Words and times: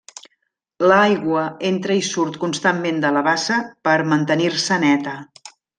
L'aigua 0.91 1.43
entra 1.71 1.99
i 2.01 2.07
surt 2.09 2.41
constantment 2.47 3.01
de 3.07 3.15
la 3.19 3.25
bassa 3.31 3.63
per 3.89 3.97
mantenir-se 4.15 4.85
neta. 4.89 5.19